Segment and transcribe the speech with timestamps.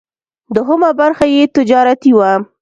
[0.55, 2.31] دوهمه برخه یې تجارتي وه.